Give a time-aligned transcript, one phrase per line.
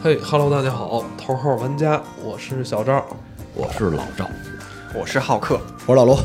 [0.00, 3.04] 嘿哈喽，大家好，头号玩家，我是小赵，
[3.52, 4.30] 我是老赵，
[4.94, 6.16] 我是浩克，我是老罗。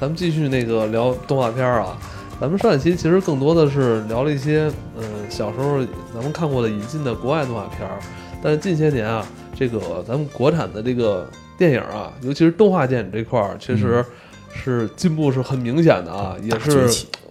[0.00, 1.98] 咱们继续那个聊动画片啊。
[2.40, 5.84] 咱们上一期其实更多的是聊了一些，嗯，小时候
[6.14, 7.98] 咱们看过的引进的国外动画片儿。
[8.42, 11.28] 但是近些年啊，这个咱们国产的这个
[11.58, 14.02] 电影啊，尤其是动画电影这块儿，确实
[14.50, 16.88] 是进步是很明显的啊，也是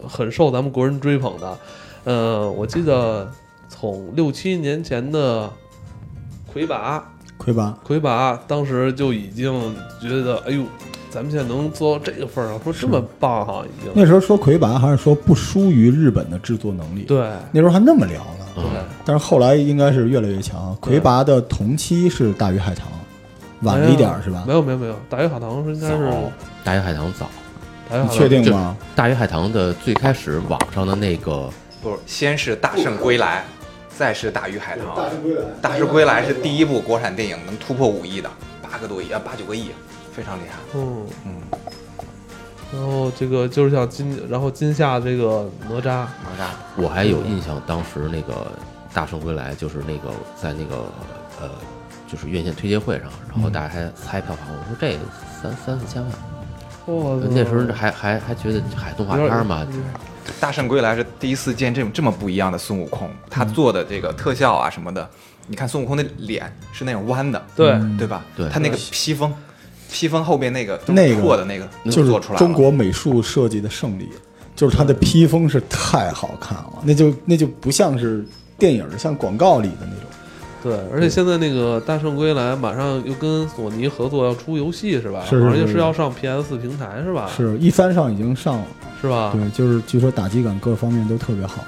[0.07, 1.57] 很受咱们国人追捧的。
[2.03, 3.27] 呃，我记得
[3.67, 5.51] 从六七年前的。
[6.51, 7.03] 魁拔，
[7.37, 9.53] 魁拔，魁拔，当时就已经
[10.01, 10.63] 觉得，哎呦，
[11.09, 13.91] 咱们现在能做到这个份儿上，说这么棒哈，已经。
[13.95, 18.45] 那时候说魁拔还是说不输于日本的制作能力，对，那时候还那么聊呢。
[18.55, 18.63] 对，
[19.05, 20.75] 但是后来应该是越来越强。
[20.81, 22.87] 魁拔的同期是大鱼海棠，
[23.61, 24.43] 晚了一点是吧？
[24.45, 26.11] 没有没有没有，大鱼海棠是应该是
[26.63, 27.29] 大鱼海棠早，
[28.03, 28.75] 你确定吗？
[28.95, 31.49] 大鱼海棠的最开始网上的那个
[31.81, 33.45] 不是，先是大圣归来。
[33.99, 38.29] 再是大鱼海棠，大圣归来，大圣归来是第一部国产电影能突破五亿的，
[38.61, 39.71] 八个多亿啊，八九个亿，
[40.13, 40.55] 非常厉害。
[40.73, 41.41] 嗯嗯。
[42.71, 48.49] 然后这个就是像今，然后今夏这个哪吒，哪吒，我还有印象，当时那个
[48.93, 50.85] 大圣归来就是那个在那个
[51.41, 51.49] 呃，
[52.07, 54.97] 就是院线推介会上，然后大家还猜票房，我说这
[55.41, 56.11] 三三四千万，
[56.95, 59.67] 哇，那时候还还还觉得海动画片嘛。
[60.39, 65.09] 大圣归来是第一次见这种这么不一样的孙悟空，他做的这个特效啊什么的，
[65.47, 68.23] 你看孙悟空的脸是那种弯的，对对吧？
[68.35, 69.33] 对，他那个披风，
[69.91, 74.09] 披风后边那个那个破的那个就是中国美术设计的胜利，
[74.55, 78.25] 就是他的披风是太好看了，那就那就不像是
[78.57, 80.03] 电影，像广告里的那种。
[80.61, 85.23] 对，而且现在那个《大圣归来》马上又跟索尼合作要出游戏是吧？
[85.27, 87.29] 是而且是要上 PS 平台是吧？
[87.35, 88.65] 是一三上已经上了。
[89.01, 89.31] 是吧？
[89.33, 91.63] 对，就是据说打击感各方面都特别好，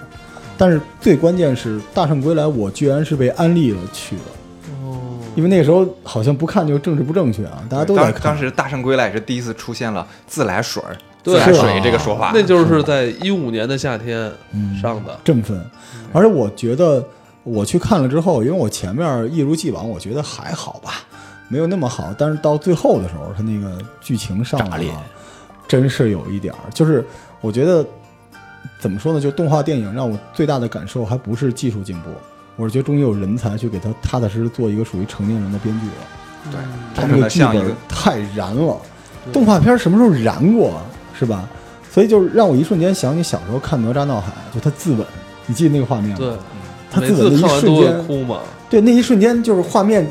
[0.57, 4.21] 但是最关键是《大圣归来》，我居然是被安利了去的。
[4.83, 4.99] 哦，
[5.33, 8.21] 因为那个时候好像不看就政治不正确啊，大家都在看。
[8.21, 14.29] 当时《大圣归来》也是第一次出现了自来水儿、自来水这个说法，那就是在一五年的夏天
[14.81, 15.57] 上的，振奋。
[16.11, 17.01] 而且我觉得
[17.43, 21.03] 我去看了之后，因为我前面一如既往，我觉得还好吧，
[21.47, 22.13] 没有那么好。
[22.17, 25.03] 但是到最后的时候，他那个剧情上来了。
[25.67, 27.05] 真是有一点儿，就是
[27.39, 27.85] 我觉得
[28.77, 29.21] 怎么说呢？
[29.21, 32.09] 就动画电影让我最大的感受，还不是技术进步，
[32.57, 36.51] 我是觉得终于有人才去给他踏踏实实做一个属于成年人的编剧了。
[36.51, 36.59] 对，
[36.93, 38.77] 他那个剧本太燃了，
[39.31, 40.81] 动画片什么时候燃过
[41.17, 41.47] 是吧？
[41.89, 45.05] 所以就是让我一瞬间想起小时候看《哪吒闹海》，就他自刎，
[45.45, 46.17] 你记得那个画面吗？
[46.17, 46.29] 对，
[46.91, 48.39] 他自刎的一瞬间哭嘛？
[48.69, 50.05] 对，那一瞬间就是画面。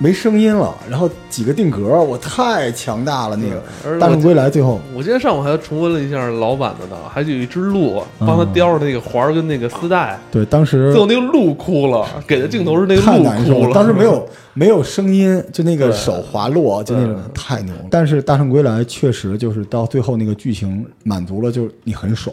[0.00, 3.34] 没声音了，然后几个定格，我太强大了。
[3.34, 10.16] 那个《大圣归来》最后，我今天上午还重温了一下老版的呢，还有一只鹿帮他叼着那个环跟那个丝带。
[10.30, 13.74] 对，当时最后那个鹿哭了，给的镜头是那个鹿哭了。
[13.74, 14.24] 当时没有
[14.54, 17.74] 没有声音，就那个手滑落，就那种太牛。
[17.90, 22.32] 但是《大圣归来》确实就是到最后那个剧情满足了，就是你很爽，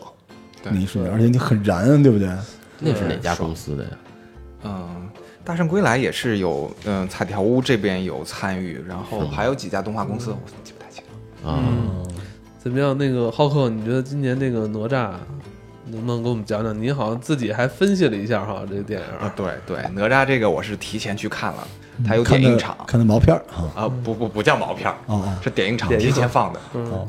[0.62, 2.29] 那一瞬间，而且你很燃，对不对？
[2.91, 3.90] 那是哪家公司的呀？
[4.63, 5.09] 嗯。
[5.44, 11.03] 大圣归来也是有，嗯，彩条屋这边有参与，然后还有几家动画公司，我记不太清
[11.44, 11.51] 了。
[11.51, 11.62] 啊，
[12.57, 12.97] 怎么样？
[12.97, 15.12] 那个浩克，你觉得今年那个哪吒
[15.85, 16.81] 能不能给我们讲讲？
[16.81, 19.31] 您好像自己还分析了一下哈，这个电影啊。
[19.35, 21.68] 对对，哪吒这个我是提前去看了，
[22.03, 23.44] 它有点映场，看的毛片儿
[23.75, 24.95] 啊，不不不叫毛片儿，
[25.44, 26.59] 是点映场提前放的。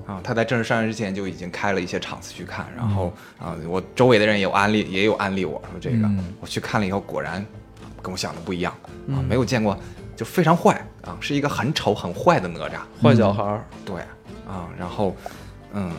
[0.07, 6.09] 啊，他在正式上映之前就已经开了一些场次去看，然后啊，我周围的人也有安利，也有安利我说这个，
[6.41, 7.45] 我去看了以后，果然。
[8.03, 8.73] 跟我想的不一样
[9.09, 9.77] 啊，没有见过，
[10.15, 13.65] 就非常坏啊，是一个很丑很坏的哪吒，坏小孩儿。
[13.85, 13.97] 对
[14.47, 15.17] 啊，然后
[15.73, 15.91] 嗯，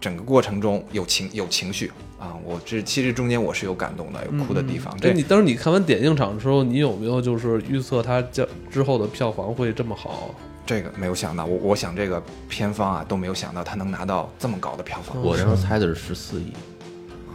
[0.00, 1.92] 整个过程中有情有情绪
[2.24, 4.96] 啊，我这其实中间我是有感动的，有哭的地方。
[4.98, 10.34] 对你当时你看完点映场的时候，你有没有就是预测它将之后的票房会这么好？
[10.66, 15.20] 这个没有想到，我我想这个片方啊都没有想到他能拿到这么高的票房。
[15.22, 16.52] 我那时候猜的是十四亿，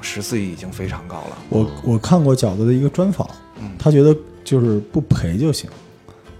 [0.02, 1.38] 十四亿已经非常高了。
[1.50, 3.30] 我我看过饺子的一个专访。
[3.78, 5.70] 他觉得就是不赔就行，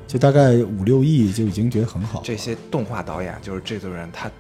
[0.08, 2.22] 就大概五六亿就已经觉得很好。
[2.24, 4.32] 这些动画导演就是制作人，他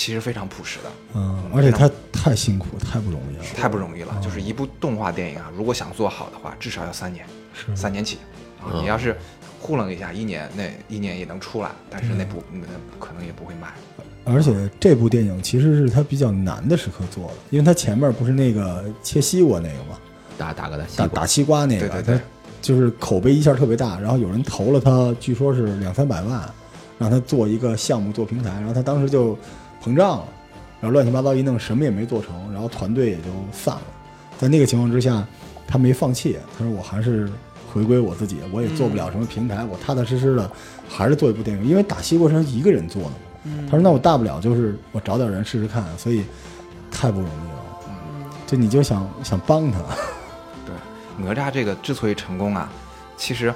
[0.00, 4.18] 其实非常朴实的，嗯，而且他太辛苦，太不容易了，太不容易了。
[4.24, 8.16] 就是一部动画电影啊，如果想做好的话，至少要三年，是三年起。
[8.80, 9.14] 你要是
[9.60, 12.62] 糊弄一下，一年那一年也能出来，但是那部那
[12.98, 13.74] 可能也不会卖。
[14.24, 19.98] 而且这部电影其实是他比较难的时刻做的，因为他前面不是那个切西瓜那个吗？
[20.38, 22.20] 打打个打打西瓜那个，对对对，
[22.62, 26.48] 就是口碑一下特别大，然后有人投了他，据说是两三百万，
[26.98, 29.36] 让他做一个项目做平台，然后他当时就
[29.82, 30.24] 膨胀了，
[30.80, 33.82] 然后乱七八糟一弄，什么也没做成，然后团队也就散了。
[34.38, 35.26] 在那个情况之下，
[35.66, 37.30] 他没放弃，他说我还是
[37.72, 40.50] 回归我自己，我也做不了什么平台，我踏踏实实的
[40.88, 43.16] 还是做一部电影，因为打西国是一个人做的嘛。
[43.66, 46.24] 他说那我大不了就是我找点人试试看，所以
[46.90, 48.30] 太不容易了。
[48.46, 49.78] 就你就想想帮他。
[50.66, 50.74] 对，
[51.24, 52.70] 哪吒这个之所以成功啊，
[53.16, 53.54] 其实。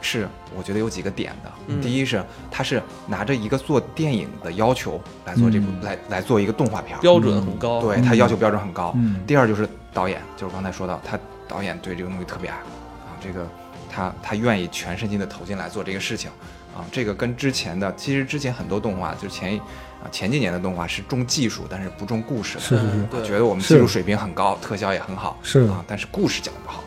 [0.00, 1.50] 是，我觉得有几个点的。
[1.82, 7.80] 第一是，他是拿着一个做电影的要求来做这部，来来做一个动画片，标准很高。
[7.80, 8.94] 对他要求标准很高。
[9.26, 13.46] 第二就是导演，就是刚才说到，他导演对这个东西特别爱啊，这个
[13.90, 16.30] 他他愿意全身心的投进来做这个事情
[16.76, 16.84] 啊。
[16.92, 19.58] 这个跟之前的，其实之前很多动画，就前
[20.02, 22.58] 啊前几年的动画是重技术，但是不重故事。
[22.60, 25.38] 是是是，觉得我们技术水平很高，特效也很好。
[25.42, 26.84] 是啊，但是故事讲不好。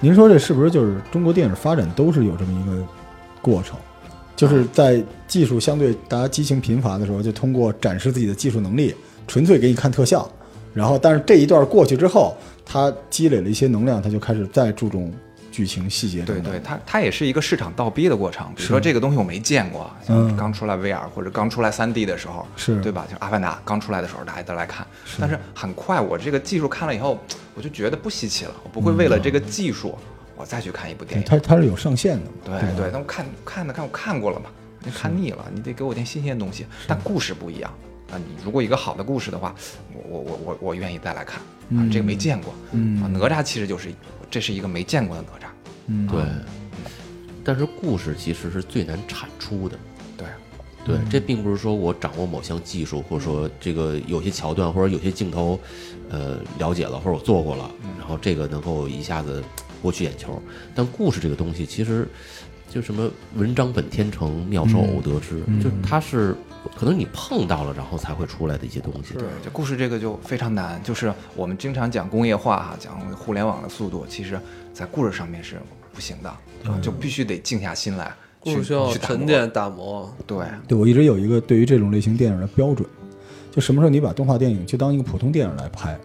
[0.00, 2.86] 您说这是不是就是中国电影发展都是有这么一个
[3.40, 3.78] 过程？
[4.34, 8.94] 就是在技术相对大家激情贫乏的时候，就通过展示自己的技术能力，
[9.26, 10.30] 纯粹给你看特效。
[10.74, 15.10] 然后，但是这一段过去之后，他积累了一些能量，他就开始再注重。
[15.56, 18.46] 剧情细节，对对，它它也是一个市场倒逼的过程。
[18.54, 23.06] 比如说这个东西我没见过，像刚出来 VR 或者刚出来 3D 的时候，是对吧？
[23.10, 24.86] 就《阿凡达》刚出来的时候，大家都来看。
[25.18, 27.18] 但是很快，我这个技术看了以后，
[27.54, 28.52] 我就觉得不稀奇了。
[28.64, 29.96] 我不会为了这个技术，
[30.36, 31.26] 我再去看一部电影。
[31.26, 32.26] 它它是有上限的。
[32.44, 34.50] 对对，那我看看的看我看过了嘛，
[34.84, 36.66] 你看腻了，你得给我点新鲜东西。
[36.86, 37.72] 但故事不一样
[38.12, 38.18] 啊！
[38.18, 39.54] 你如果一个好的故事的话，
[39.94, 41.40] 我我我我我愿意再来看
[41.78, 41.88] 啊。
[41.90, 42.52] 这个没见过，
[43.02, 43.88] 啊，哪吒其实就是
[44.30, 45.45] 这是一个没见过的哪吒。
[45.86, 46.22] 嗯，对，
[47.44, 49.78] 但是故事其实是最难产出的。
[50.16, 50.26] 对，
[50.84, 55.58] 对，这并不是说我掌握某项技术，或者说这个有些桥段或者有些镜头，
[56.08, 59.42] 呃，了解了或者我做过了，然后这个能够一下子
[59.82, 60.40] 博取眼球。
[60.74, 62.08] 但故事这个东西，其实
[62.68, 66.36] 就什么文章本天成，妙手偶得之，就它是
[66.74, 69.14] 可能你碰到了，然后才会出来的一些东西。
[69.14, 70.82] 对，这故事这个就非常难。
[70.82, 74.40] 就是我们经常讲工业化哈，讲互联网的速度，其实
[74.72, 75.60] 在故事上面是。
[75.96, 78.12] 不行的啊，就必须得静下心来，
[78.44, 80.14] 需要沉淀打磨。
[80.26, 82.86] 对，对我一直有一个对于这种类型电影的标准，
[83.50, 85.98] 就什么时候你把动画电影就当一个普通电影来拍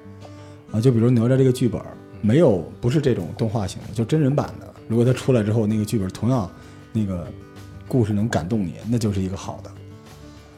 [0.72, 0.80] 啊？
[0.80, 1.82] 就比如哪吒这个剧本
[2.22, 4.74] 没有不是这种动画型的，就真人版的。
[4.88, 6.50] 如果它出来之后，那个剧本同样
[6.94, 7.28] 那个
[7.86, 9.70] 故事能感动你，那就是一个好的。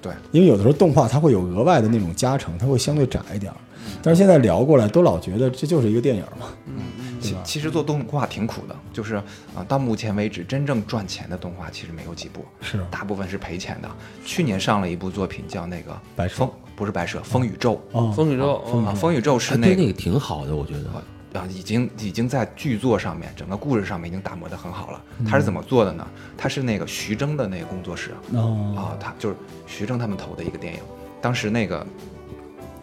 [0.04, 3.52] 对，因为有的时候动画它会有额外的那种加成，它会相对窄一点。
[4.02, 6.48] 但是现在聊过来，都老觉得这就是一个电影嘛。
[6.68, 6.84] 嗯。
[7.22, 9.16] 其其实做动画挺苦的，就是
[9.56, 13.90] 啊，到目前为止真正赚钱的动画其实没有几部，是大部分是赔钱的。
[14.26, 17.82] 去年上了一部作品叫那个白风，不是白蛇，风宇宙。
[18.14, 20.90] 风宇宙啊，风宇宙是那个挺好的，我觉得
[21.34, 25.04] 啊，已经已经在剧作上面，整个故事上面已经打磨的很好了。
[25.28, 26.08] 他是怎么做的呢？
[26.38, 28.12] 他是那个徐峥的那个工作室
[28.78, 29.36] 啊，他就是
[29.68, 30.80] 徐峥他们投的一个电影。
[31.22, 31.86] 当时那个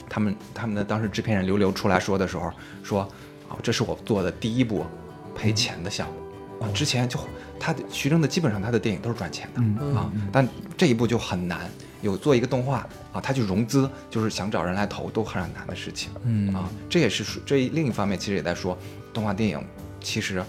[0.08, 2.52] 他们他们的当时制片人刘流出来说的时候
[2.82, 3.08] 说。
[3.50, 4.86] 啊，这是我做的第一部
[5.34, 6.70] 赔钱的项目啊！
[6.72, 7.18] 之前就
[7.58, 9.60] 他徐峥的基本上他的电影都是赚钱的
[9.98, 11.68] 啊，但这一部就很难。
[12.02, 16.10] 有做一个动画啊，他去融资，就是想找人来投，都很难的事情。
[16.24, 18.76] 嗯啊，这也是这另一方面，其实也在说
[19.12, 19.62] 动画电影
[20.00, 20.42] 其实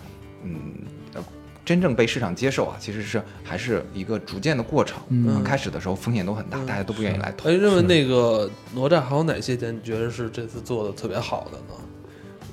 [0.44, 0.74] 嗯
[1.64, 5.00] 真正被市场接受啊，其实是还是一个逐渐的过程。
[5.10, 7.50] 嗯，开始的时候风险都很大，大家都不愿意来投。
[7.50, 11.76] 哎，认为那个哪吒还有哪些点你觉得是这次做的特别好的呢？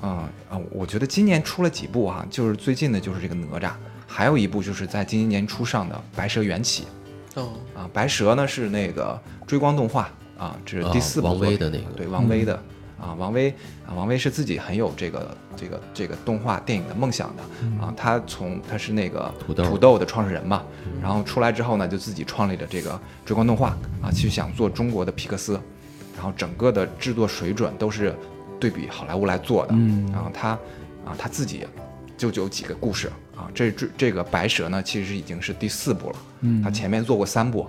[0.01, 0.61] 啊啊！
[0.71, 3.73] 我觉得今年出了几部哈，就是最近的，就是这个哪吒，
[4.07, 6.83] 还有一部就是在今年年初上的《白蛇缘起》。
[7.35, 11.27] 哦啊，白蛇呢是那个追光动画啊，这是第四部。
[11.29, 11.85] 王威的那个。
[11.97, 12.55] 对，王威的
[13.01, 13.51] 啊，王威
[13.87, 17.43] 啊，王威是自己很有这个这个这个动画电影的梦想的
[17.81, 17.93] 啊。
[17.97, 20.63] 他从他是那个土豆土豆的创始人嘛，
[21.01, 23.71] 然后出来之后呢，就自己创立了这个追光动画
[24.03, 25.61] 啊，其实想做中国的皮克斯，
[26.15, 28.15] 然后整个的制作水准都是。
[28.61, 29.75] 对比好莱坞来做的，
[30.13, 30.49] 然后他，
[31.05, 31.65] 啊，他自己
[32.17, 33.09] 就有几个故事
[33.39, 33.49] 啊。
[33.55, 36.17] 这这这个白蛇呢，其实已经是第四部了。
[36.41, 37.67] 嗯，他前面做过三部，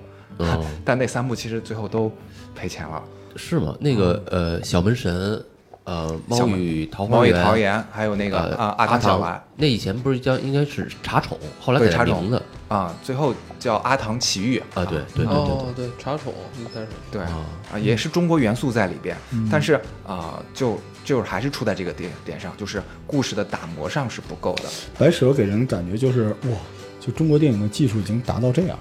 [0.83, 2.11] 但那三部其实最后都
[2.55, 3.03] 赔钱了。
[3.35, 3.77] 是吗？
[3.79, 5.41] 那个呃，小门神，
[5.89, 19.17] 呃，猫与桃花源，猫与桃源，还有那个啊，阿唐小丸，那以前不是叫应该是茶宠，后来改名字啊，最后叫阿唐奇遇啊，对对对对对，茶宠一开始对啊，也是中国元素在里边，
[19.51, 24.65] 但是啊，就就是还是出在这个点点上，就是故事的打磨上是不够的。
[25.00, 26.58] 白蛇给人感觉就是哇，
[27.00, 28.77] 就中国电影的技术已经达到这样，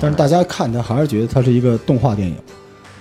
[0.00, 2.36] 但是大家看它还是觉得它是一个动画电影。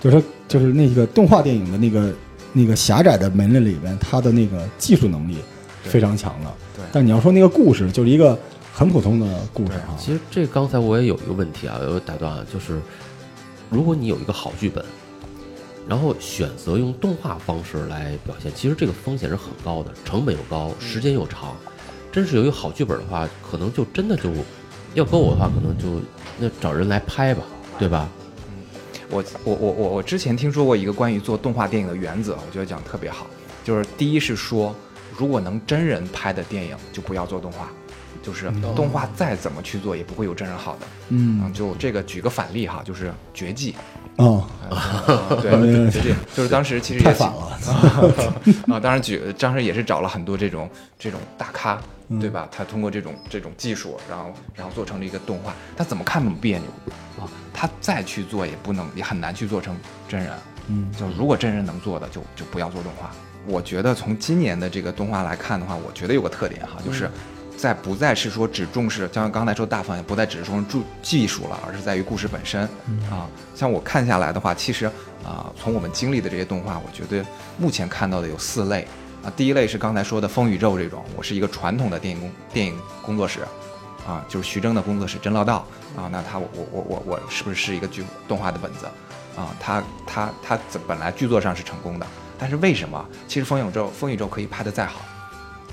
[0.01, 2.13] 就是就是那个动画电影的那个
[2.57, 5.39] 那个狭窄的门类里边，他的那个技术能力
[5.83, 6.49] 非常强的。
[6.73, 8.39] 对，但你要说那个故事，就是一个
[8.73, 9.93] 很普通的故事啊。
[9.99, 12.79] 其实这刚才我也有一个问题啊，我打断啊，就是
[13.69, 14.83] 如果你有一个好剧本，
[15.85, 21.53] 然后选择用动画方式来表现，其实这个风险是很高的，成本又高，时间又长。
[22.09, 24.29] 真是有一个好剧本的话，可能就真的就
[24.93, 26.01] 要搁我的话，可能就
[26.39, 27.43] 那找人来拍吧，
[27.77, 28.09] 对吧？
[29.09, 33.27] 我我我我我之前听说过一个关于做动画电影的原则，我觉得讲得特别好，
[33.63, 34.75] 就是第一是说，
[35.17, 37.71] 如果能真人拍的电影就不要做动画，
[38.25, 40.87] 就是动画再怎么去做也不会有真人好的。
[41.09, 43.73] 嗯，就这个举个反例哈，就是《绝技》。
[44.17, 44.47] 哦，
[45.41, 45.51] 对，
[45.91, 47.59] 绝技就是当时其实也反了
[48.73, 51.79] 啊，当然举当时也是找了很多这种这种大咖，
[52.19, 52.47] 对吧？
[52.51, 56.67] 他通过这种这种技术，然后然后做成了一个动画，他怎么看怎么别扭
[57.19, 57.29] 啊。
[57.53, 59.77] 他再去做也不能，也很难去做成
[60.07, 60.31] 真人。
[60.67, 63.11] 嗯，就如果真人能做的，就就不要做动画。
[63.45, 67.09] 我觉得从今年的这个动画来看的话，我觉得有个特点哈，就是
[67.57, 72.61] 在不再是说只重视，像刚才说大方向，不再只是说注技术了，而是在于故事本身
[73.09, 73.27] 啊。
[73.55, 74.85] 像我看下来的话，其实
[75.23, 77.25] 啊，从我们经历的这些动画，我觉得
[77.57, 78.87] 目前看到的有四类
[79.23, 79.31] 啊。
[79.35, 83.41] 第一类是刚才说的风宇宙这种，我是一个传统的电影工电影工作室。
[84.07, 85.65] 啊，就是徐峥的工作室真乐道
[85.97, 88.85] 啊，那他我我我我我是不是是一个剧动画的本子
[89.35, 89.49] 啊？
[89.59, 92.05] 他他他本来剧作上是成功的，
[92.37, 93.03] 但是为什么？
[93.27, 95.01] 其实风宇宙风宇宙可以拍得再好，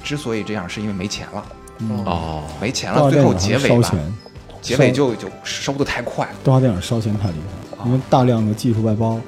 [0.02, 1.46] 之所以这样是因为没钱了
[2.04, 3.90] 哦，没钱了，最后结尾吧，
[4.60, 9.20] 结尾就就收的太快，动画电影烧钱太厉害了，因为大量的技术外包，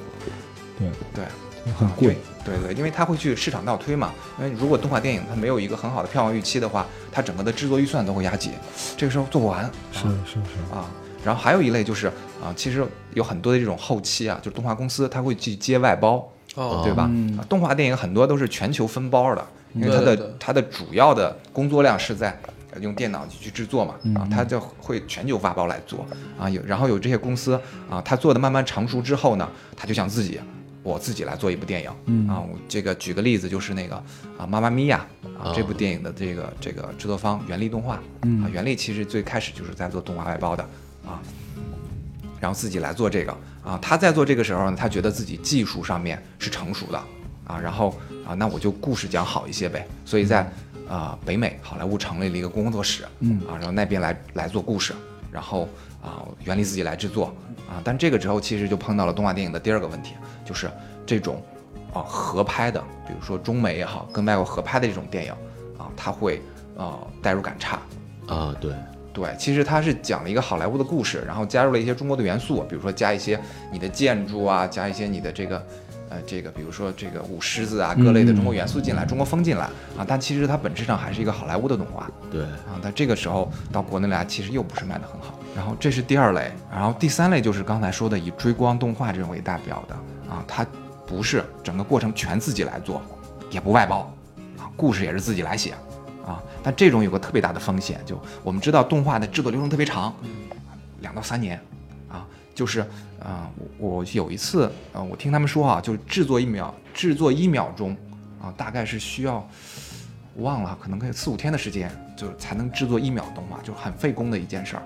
[0.79, 0.87] 对。
[1.13, 1.25] 对，
[1.73, 2.17] 很贵。
[2.43, 4.11] 对对，因为它会去市场倒推嘛。
[4.37, 8.51] 因为如果动画电影它没有一个很好的票房预期的话，它整个的制作预算都会压紧，
[8.95, 9.69] 这个时候做不完。
[9.91, 10.73] 是是是。
[10.73, 10.85] 啊。
[11.23, 12.05] 然后还有一类就是
[12.39, 12.85] 啊，其实
[13.15, 17.09] 有很多的这种后期啊，就是动画公司它会去接外包，对吧？
[17.49, 19.43] 动画电影很多都是全球分包的，
[19.75, 22.37] 因为它的它的主要的工作量是在
[22.81, 26.05] 用电脑去制作嘛，啊，它就会全球发包来做
[26.39, 26.49] 啊。
[26.49, 30.39] 有然后有这些公司啊，它做的慢慢成熟之后呢，他就想自己。
[30.83, 33.95] 我自己来做一部电影，嗯啊，我这个举个例子，就是那个
[34.37, 35.03] 啊，妈妈咪呀
[35.35, 40.61] 啊，这部电影的这个这个制作方原力动画，啊，原力其实最开始就是在做动画外包的
[41.03, 41.17] 啊，
[42.39, 47.03] 然后自己来做这个啊，他在做这个时候呢，他觉得自己技术上面是成熟的
[47.45, 47.95] 啊，然后
[48.27, 50.49] 啊，那我就故事讲好一些呗，所以在
[50.89, 54.93] 啊北美好莱坞成立了一个工作室，嗯啊，然后那边来来做故事，
[55.31, 55.69] 然后
[56.01, 57.33] 啊，原力自己来制作。
[57.67, 60.13] 啊，但这个之后其实就碰到了动画电影的第二个问题，
[60.45, 60.69] 就是
[61.03, 61.41] 这种
[61.91, 65.31] 啊合拍的，比如说中美也好，跟外国合拍的这种电影
[65.75, 66.39] 啊，它会
[66.77, 67.79] 啊代入感差
[68.27, 68.55] 啊。
[68.61, 68.71] 对
[69.11, 73.39] 对，其实它是讲了一个好莱坞的故事，然后加入了一些中国的元素，比如说加一些
[73.71, 75.65] 你的建筑啊，加一些你的这个
[76.09, 79.65] 呃这个，比如说这个舞狮子啊，各类的中国元素进来，中国风进来
[79.97, 82.09] 啊，但其实它本质上还是一个好莱坞的动画。
[82.31, 85.39] 对啊，但这个时候到国内来，其实又不是卖得很好。
[85.55, 89.95] 然后这是第二类，然后第三类就是刚才说的以追光动画这种为代表的
[90.29, 90.65] 啊，它
[91.07, 93.01] 不是整个过程全自己来做，
[93.49, 94.11] 也不外包，
[94.57, 95.73] 啊，故事也是自己来写，
[96.25, 100.13] 啊，但这种有个特别大的风险，就我们知道动画的制作流程特别长，
[100.99, 101.61] 两到三年，啊，
[102.55, 102.79] 就是
[103.23, 103.47] 啊，
[103.77, 107.95] 我有一次啊，我听他们说啊，就是制作一秒，制作一秒钟，
[108.41, 109.47] 啊，大概是需要。
[110.39, 114.83] 忘了，可能可以四五天的时间，就才能制作一秒动画，就很费工的一件事儿。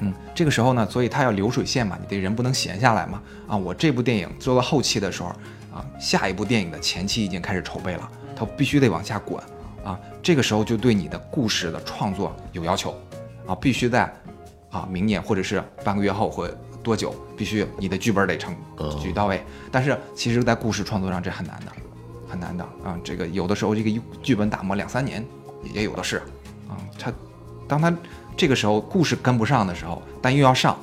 [0.00, 3.22] 嗯，这个时候呢，所以它要流水线嘛，你得人不能闲下来嘛。
[3.46, 5.28] 啊，我这部电影做到后期的时候，
[5.70, 9.38] 啊，下一部电影的前期已经开始筹备了，它必须得往下滚。
[9.84, 12.98] 啊，这个时候就对你的故事的创作有要求，
[13.46, 14.10] 啊，必须在
[14.74, 16.46] 啊明年或者是半个月后或
[16.82, 18.54] 多久，必须你的剧本得成
[19.00, 19.42] 举到位。
[19.70, 21.72] 但是其实，在故事创作上这很难的。
[22.26, 25.24] 很难的啊，这个有的时候这个剧本打磨两三年
[25.62, 26.16] 也有的是
[26.68, 26.74] 啊。
[26.98, 27.12] 他
[27.68, 27.96] 当他
[28.36, 30.74] 这个时候故事跟不上的时候，但又要上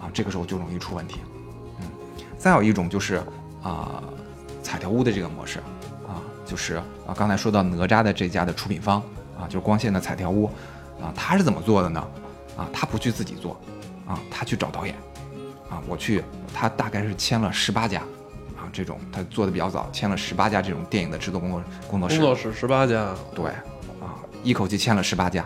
[0.00, 1.20] 啊，这个时候就容易出问题。
[1.80, 1.86] 嗯，
[2.38, 3.22] 再有一种就是
[3.62, 4.02] 啊，
[4.62, 5.58] 彩条屋的这个模式
[6.08, 9.02] 啊，就是啊刚才说到哪吒的这家的出品方
[9.38, 10.46] 啊，就是光线的彩条屋
[11.02, 12.02] 啊，他是怎么做的呢？
[12.56, 13.60] 啊，他不去自己做
[14.06, 14.94] 啊，他去找导演
[15.68, 18.00] 啊，我去，他大概是签了十八家。
[18.56, 22.16] 啊这种他做的比较早，签了十八家这种电影的制作工作工作室。
[22.16, 23.46] 工作室十八家，对，
[24.00, 25.44] 啊，一口气签了十八家，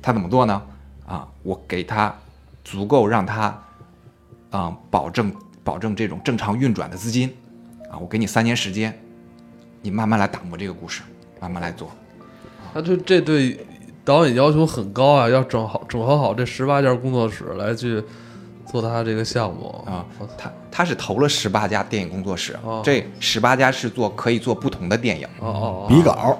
[0.00, 0.62] 他怎么做呢？
[1.06, 2.14] 啊，我给他
[2.62, 3.58] 足够让他，
[4.50, 5.34] 啊，保证
[5.64, 7.34] 保证这种正常运转的资金，
[7.90, 8.96] 啊，我给你三年时间，
[9.80, 11.02] 你慢慢来打磨这个故事，
[11.40, 11.90] 慢慢来做。
[12.72, 13.66] 他这这对
[14.04, 18.02] 导演要求很高啊，要整好整合好这十八家工作室来去。
[18.64, 19.66] 做他这个项目。
[19.86, 20.06] 啊，
[20.38, 25.26] 他他是投了十八家电影工作室，这十八家是做可以做不同的电影。
[25.40, 26.38] 哦哦，比稿，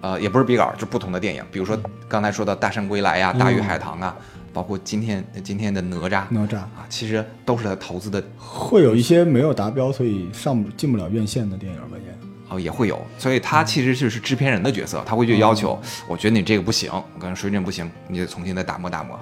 [0.00, 1.78] 呃，也不是比稿，就不同的电影，比如说
[2.08, 4.16] 刚才说的《大圣归来》呀，《大鱼海棠》啊，
[4.52, 6.56] 包括今天今天的哪吒，哪吒。
[6.56, 8.20] 啊，其实都是他投资的。
[8.36, 11.96] 会有一些没有达标，所以上不进不了院线的电影吧？
[12.04, 12.19] 也
[12.50, 19.18] 哦，也会有，所以他其实就是制片人的角色，他会去要求，我觉得你这个不行，我感觉水准不行，你得重新再打磨打磨。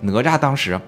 [0.00, 0.80] 哪吒当时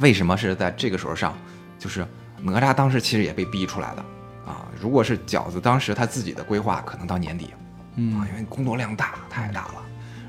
[0.00, 1.32] 为什么是在这个时候上？
[1.78, 2.04] 就是
[2.42, 4.04] 哪吒当时其实也被逼出来的
[4.44, 4.66] 啊。
[4.80, 7.50] 如果是饺子当时他自己的规划，可能到年底，
[7.94, 9.74] 嗯啊，因为工作量大，太大了。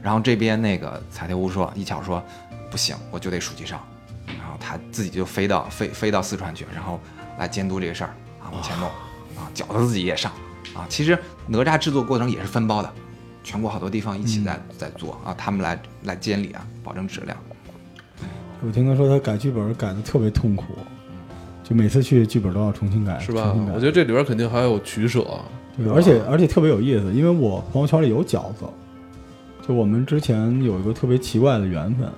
[0.04, 2.24] 然后这边那个彩条屋说，一巧说
[2.70, 3.82] 不行，我就得暑期上，
[4.28, 7.00] 然后他自己就飞到飞飞到四川去，然后
[7.40, 8.88] 来监督这个事儿啊，往前弄。
[9.38, 10.32] 啊，饺子自己也上
[10.74, 10.86] 啊。
[10.90, 11.18] 其实
[11.48, 12.92] 哪吒制作过程也是分包的，
[13.44, 17.38] 全国好多地方一起在在做啊，他们来来监理啊，保证质量。
[18.66, 20.64] 我听他说他改剧本改的特别痛苦，
[21.64, 25.24] 就每次去剧本都要重新改，是吧我觉得这里边肯定还有取舍，
[25.78, 28.66] 对，而且而且特别有意思，因为我朋友圈里有饺子，
[29.68, 32.10] 就我们之前有一个特别奇怪的缘分，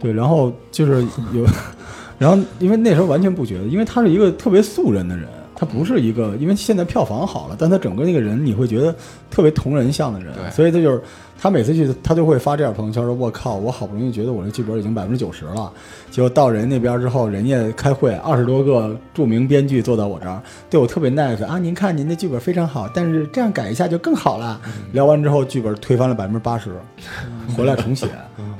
[0.00, 1.46] 对，然后就是有，
[2.18, 5.28] 然后因为那时候完全不觉得，因为他是一个特别素人的人，
[5.60, 8.94] 他不是一个，因为现在票房好了，但他整个那个人你会觉得
[9.28, 11.02] 特别同人像的人，所以他就是
[11.36, 15.72] 他每次去他就会发这样朋友圈说：“我靠，我好不容易觉得我这剧本已经百分之九十了，
[16.12, 24.60] 结果到人那边之后，人家开会二十多个著名编剧坐到我这儿，对我特别 nice 啊，您看您的剧本非常好，但是这样改一下就更好了。
[24.92, 26.70] 聊完之后，剧本推翻了百分之八十，
[27.56, 28.06] 回来重写，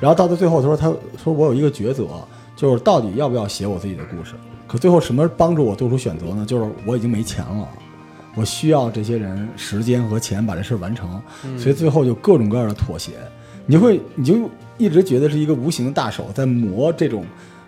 [0.01, 2.05] 然后到了最后，他说他说我有一个抉择，
[2.57, 4.33] 就是到底要不要写我自己的故事。
[4.69, 6.45] 可最后什么帮助我做出选择呢？
[6.45, 7.67] 就是我已经没钱了。
[8.35, 11.19] 我需要这些人时间和钱把这事儿完成，
[11.57, 13.13] 所以最后就各种各样的妥协，
[13.65, 17.25] 你会你就一直觉得是一个无形的大手在磨这种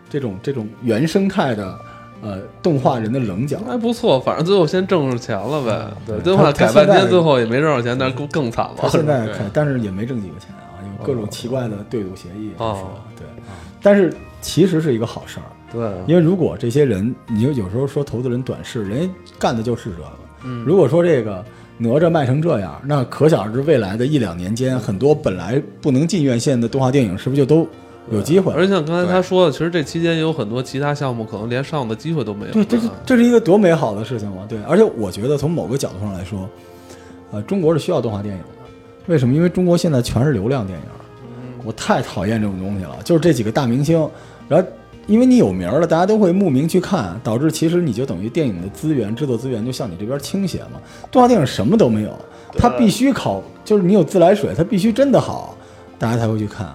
[0.07, 1.77] 这种这种原生态的
[2.21, 3.59] 呃动画人的棱角。
[3.67, 5.91] 还不错，反正最后先挣着钱了呗。
[6.05, 8.75] 对，对最后改半天，最后也没挣着钱，那更更惨了。
[8.77, 12.51] 他现在看，但是也没挣几个钱啊，有各种奇怪的对赌协议。
[12.57, 13.25] 哦是吧对，
[13.81, 20.03] 但是其实是一个好事儿，对，因为如果这些人，你就有时候说投资人短视，人家干的就是这个。
[20.43, 21.45] 嗯如果说这个
[21.77, 27.67] 哪吒卖成这样，那可想而知，未来的一两年间，很多本来不能进院线的动画电影，是不是就都
[28.11, 28.51] 有机会？
[28.53, 32.51] 而且像刚才他说的，其实这期间也有很多其他项目可能连上的机会都没有。
[32.53, 34.45] 对，这是这是一个多美好的事情嘛！
[34.49, 36.49] 对，而且我觉得从某个角度上来说，
[37.31, 38.47] 呃，中国是需要动画电影的。
[39.07, 39.33] 为什么？
[39.33, 40.85] 因为中国现在全是流量电影，
[41.63, 42.97] 我太讨厌这种东西了。
[43.03, 44.09] 就是这几个大明星，
[44.47, 44.67] 然后
[45.07, 50.79] 因为你有名了，大家都会慕名去看，导致其实你就等于电影的资源、制作资源就向你这边倾斜嘛。
[51.11, 52.17] 动画电影什么都没有，
[52.57, 55.57] 它必须考，就是你有自来水，它必须真的好，
[55.97, 56.73] 大家才会去看，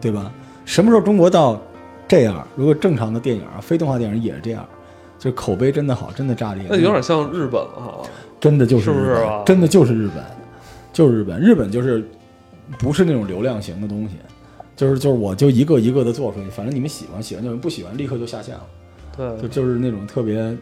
[0.00, 0.32] 对吧？
[0.64, 1.60] 什么时候中国到
[2.08, 2.46] 这样？
[2.56, 4.66] 如果正常的电影啊，非动画电影也是这样，
[5.18, 8.02] 就是口碑真的好，真的炸裂，那有点像日本了哈。
[8.38, 10.22] 真的就是是不是啊真的就是日本，
[10.92, 11.40] 就是日本。
[11.40, 12.06] 日本就是
[12.78, 14.16] 不是那种流量型的东西，
[14.76, 18.62] 就是就是我就一个一个的做出去，反正你们喜欢喜欢就行，不喜欢立刻就下线了，
[19.16, 20.56] 对，就就是那种特别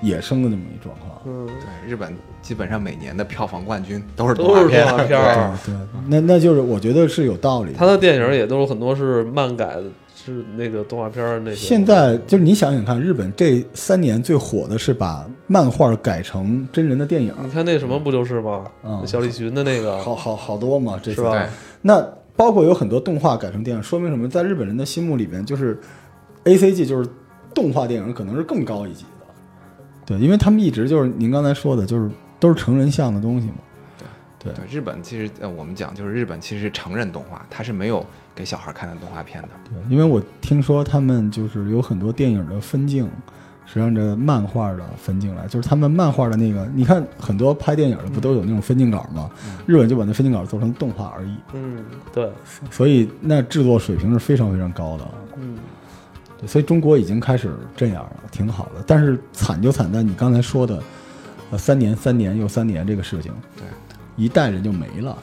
[0.00, 1.20] 野生的那么一状况。
[1.26, 5.58] 嗯，对，日本基本上每年的票房冠军都是动都是动画片，画片儿。
[5.66, 5.74] 对，
[6.08, 7.78] 那那就是我觉得是有道理的。
[7.78, 9.84] 他的电影也都是很多是漫改的，
[10.16, 11.56] 是那个动画片儿那些。
[11.56, 18.64] 现在就是你想想看，日本这三年最火的是把漫画改成真人的电影，你看那什么不就是吗？
[18.82, 21.46] 嗯小栗旬的那个，好好好多嘛，这是吧对，
[21.82, 22.08] 那
[22.40, 24.26] 包括有很多动画改成电影，说明什么？
[24.26, 25.78] 在日本人的心目里边，就是
[26.44, 27.06] A C G 就是
[27.54, 29.26] 动画电影可能是更高一级的。
[30.06, 33.56] 对，因为他们一直就是您刚才说的，就是都是成人像的东西嘛。
[34.38, 38.02] 对对，日本其实呃，我们讲就是日本其实是成人动画，它是没有
[38.34, 39.48] 给小孩看的动画片的。
[39.64, 43.06] 对，因为我听说他们就是有很多电影的分镜
[43.72, 49.30] 是按照漫画的分镜来，就是他们漫画的那个，你看很多拍电影的不都有那种分镜稿吗？
[49.64, 52.28] 日本就把那分镜稿做成动画而已，嗯，对，
[52.70, 55.08] 所以那制作水平是非常非常高的。
[55.36, 55.56] 嗯，
[56.40, 58.82] 对，所以中国已经开始这样了，挺好的。
[58.86, 60.82] 但是惨就惨在你刚才说的，
[61.52, 63.64] 呃，三年、三年又三年这个事情，对，
[64.16, 65.16] 一代人就没了。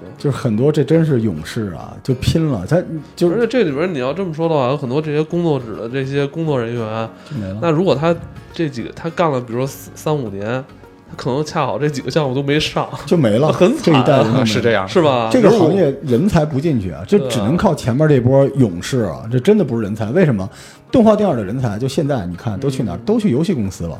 [0.00, 2.82] 对就是很多这真是勇士啊，就拼了，他
[3.14, 7.58] 就是而且这里边你要这么说的话，有很多这些工作室的这些工作人员，就没了。
[7.60, 8.14] 那如果他
[8.52, 10.64] 这几个他干了，比如说四三五年，
[11.08, 14.70] 他可能恰好这几个项目都没上， 就没了， 很这一代人就没了是这。
[14.72, 15.28] 样，是吧？
[15.30, 20.10] 这个行业人才不进去啊，这对啊只能靠前面这波勇士啊，这真的不是人才。
[20.12, 20.48] 为什么？
[20.90, 22.98] 动画电影的人才，就现在你看都去哪儿？
[23.06, 23.96] 都去游戏公司了。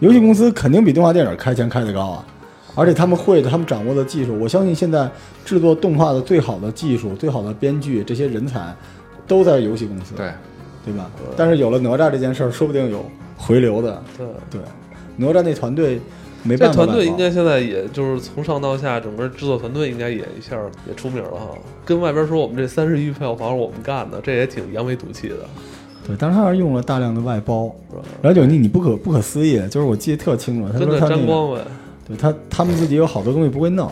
[0.00, 2.24] 游戏公司肯定比动画电影开钱开得高啊，
[2.78, 5.10] 而且他们会的，他们掌握的技术，我相信现在
[5.44, 8.72] 制作动画的最好的技术、最好的编剧，这些人才
[9.26, 10.30] 都在游戏公司，对，
[10.84, 11.10] 对吧？
[11.36, 13.04] 但是有了哪吒这件事儿，说不定有
[13.36, 14.00] 回流的。
[14.16, 14.26] 对。
[14.48, 14.60] 对，
[15.16, 16.00] 哪吒那团队
[16.44, 21.48] 没办法这，团队应该现在也就是从上到下，整个制作团队应该也一下也出名了哈。
[21.84, 25.36] 跟外边说我们这三十亿票房是我们干的，这也挺扬眉吐气的，
[26.06, 27.74] 对，但是他还是用了大量的外包？
[28.22, 31.60] 然后就你你不可不可思议，就是我记得特清楚，他说他那个沾光呗。
[32.08, 33.90] 对他他们自己有好多东西不会弄，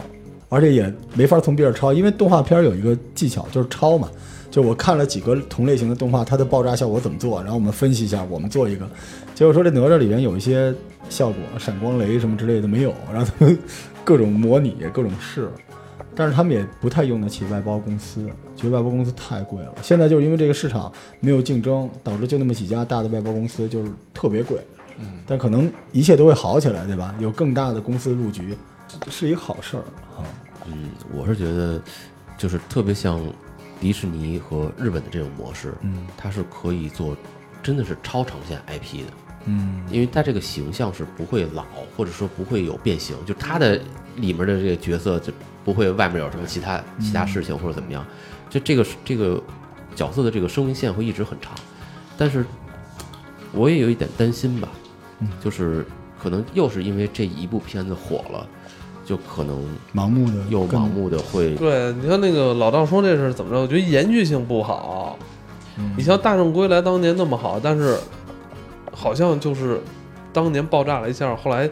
[0.48, 4.08] 而且也没法从别人抄，因为动画片有一个技巧就是抄嘛。
[4.50, 8.88] 就我看了几个同类型的动画，它的爆炸效果怎么做，然后我们分析一下，我们做一个。
[9.34, 10.72] 结果说这哪吒里边有一些
[11.10, 13.58] 效果，闪光雷什么之类的没有，然后他们
[14.02, 15.50] 各种模拟，各种试，
[16.14, 18.24] 但是他们也不太用得起外包公司，
[18.56, 19.74] 觉得外包公司太贵了。
[19.82, 24.56] 现在就是因为这个市场没有竞争，导致就那么几家大的外包公司就是特别贵。
[24.98, 27.14] 嗯，但可能一切都会好起来，对吧？
[27.18, 28.56] 有更大的公司入局，
[29.10, 29.84] 是一个好事儿
[30.16, 30.24] 啊。
[30.66, 31.80] 嗯，我是觉得
[32.38, 33.20] 就是特别像。
[33.78, 37.14] 迪士尼和日本的这种模式，嗯，它是可以做，
[37.62, 39.12] 真的是超长线 IP 的，
[39.44, 41.62] 嗯，因为它这个形象是不会老，
[41.94, 43.78] 或者说不会有变形，就它的
[44.16, 45.30] 里面的这个角色就
[45.62, 48.02] 不会外面有什么其他其他事情或者怎么样，
[48.48, 49.42] 就这个这个
[49.94, 51.52] 角色的这个生命线会一直很长，
[52.16, 52.46] 但是
[53.52, 54.70] 我也有一点担心吧，
[55.40, 55.84] 就是
[56.22, 58.46] 可能又是因为这一部片子火了。
[59.04, 61.54] 就可能盲目的，又盲目的会。
[61.54, 63.60] 对，你看那个老道说这是怎么着？
[63.60, 65.16] 我觉得延续性不好。
[65.96, 67.96] 你像《大圣归来》当年那么好，但是
[68.92, 69.80] 好像就是
[70.32, 71.66] 当年爆炸了一下，后来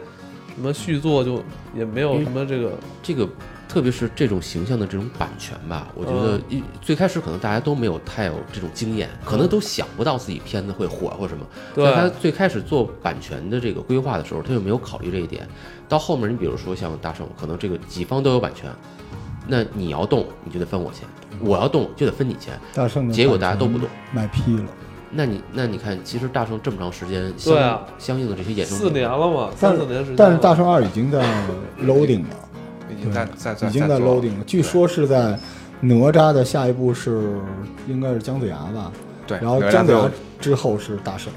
[0.55, 1.43] 什么续作就
[1.75, 2.71] 也没有什么这个
[3.03, 3.27] 这个。
[3.75, 11.45] 特别是这种形象的这种版权吧，我觉得一最开始可能大家都没有太有这种经验，可能都想不到自己片子会火或什么。
[11.73, 15.45] 对，他最开始做版权的这个规划的时候，他就没有考虑这一点。
[15.89, 18.71] 到后面，你比如说像大圣，可能这个几方都有版权，
[19.45, 21.05] 那你要动你就得分我钱，
[21.41, 22.57] 我要动就得分你钱。
[22.73, 24.63] 大圣结果大家都不动，卖批了。
[25.11, 30.15] 那你那你看，其实大圣这么长时间，对啊，相应的这些衍生四年了嘛，三四年时间。
[30.15, 31.21] 但是大圣二已经在
[31.81, 32.37] loading 了。
[32.89, 35.37] 已经在在在已经在 loading 了，据说是在
[35.81, 37.37] 哪吒的下一步是
[37.87, 38.91] 应该是姜子牙吧？
[39.27, 41.31] 对，然后姜子牙之后是大圣，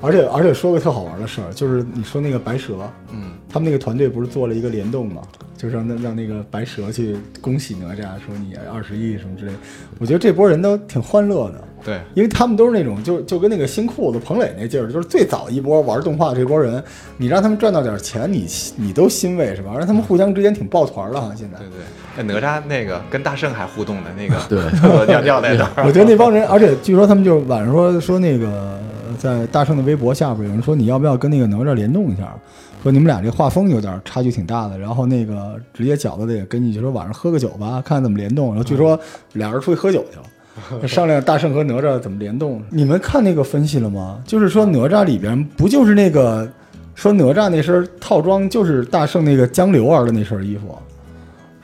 [0.00, 2.74] 而且而且说个特好玩的事儿，就是你说那个白蛇，
[3.12, 5.22] 嗯，他们那个团队不是做了一个联动嘛，
[5.56, 9.52] 就是让让那个白蛇去恭喜哪吒，说你二十亿什么之类，
[9.98, 11.64] 我觉得这波人都挺欢乐的。
[11.84, 16.82] 对，因为他们都是那种就就跟那个新裤子彭磊那劲儿，就是最早一波玩动画这波人，
[17.16, 19.74] 你让他们赚到点钱，你你都欣慰是吧？
[19.76, 21.58] 让他们互相之间挺抱团的哈，现在。
[21.58, 21.76] 对对，
[22.16, 25.66] 那哪吒那个跟大圣还互动的那个，对， 尿尿那个。
[25.86, 28.78] 我觉得那帮人，而且据说他们就晚上说说那个
[29.16, 32.34] 在大圣的微博下边有人说你要不要跟那个哪吒联动一下，
[32.82, 38.48] 说你们俩这画风有点差距挺大的，然后那个直接饺子的也跟你就说晚上喝个酒吧，看怎么联动。
[38.48, 38.98] 然后据说
[39.34, 40.24] 俩人出去喝酒去了。
[40.86, 42.62] 商量大圣和哪吒怎么联动？
[42.70, 44.20] 你们看那个分析了吗？
[44.26, 46.48] 就是说哪吒里边不就是那个
[46.94, 50.76] 说哪吒那身套装就是大圣那个江流儿的那身衣服，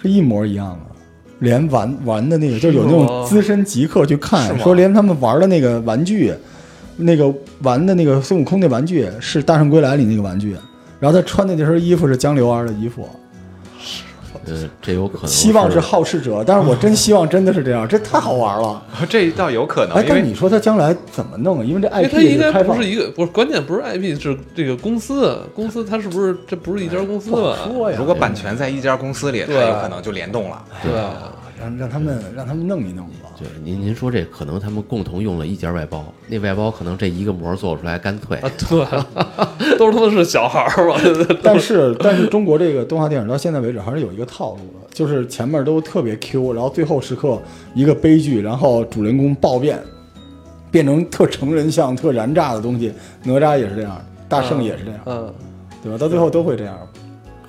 [0.02, 0.94] 是一模一样的。
[1.40, 6.32] 连玩玩的那个就有那种资深极客去看，说连他们玩的那个玩具，
[6.96, 10.56] 那个玩的那个孙悟空那玩具是大圣归来里那个玩具，
[11.00, 13.06] 然后他穿的那身衣服是江流儿的衣服。
[14.46, 15.26] 呃，这有可能。
[15.26, 18.82] 希望是好事者，但是我真希望真的是这样，这太好玩了。
[19.08, 19.96] 这倒有可能。
[19.96, 21.64] 哎，但你说他将来怎么弄？
[21.66, 25.38] 因为这 IP 它应该不是一个，不是关键，不是 IP，是这个公司。
[25.54, 27.56] 公司它是不是这不是一家公司吧？
[27.66, 30.62] 说呀，如果版权在一家公司里，它有可能就联动了。
[30.82, 30.92] 对。
[31.64, 33.30] 让让他们让他们弄一弄吧。
[33.38, 38.36] 对，您您说这可能他们共同用了一家外包，那外包可能这一个模做出来干脆。
[38.38, 38.84] 啊，对，
[39.78, 41.00] 都他妈是小孩儿吧？
[41.42, 47.40] 但是但是中国这个动画电影到现在为止还是有一个套路的，就是前面都特别 Q，然后最后时刻
[47.74, 49.82] 一个悲剧，然后主人公暴变，
[50.70, 52.92] 变成特成人像、特燃炸的东西。
[53.22, 55.34] 哪吒也是这样，大圣也是这样，嗯，
[55.82, 55.96] 对吧？
[55.96, 56.78] 到最后都会这样。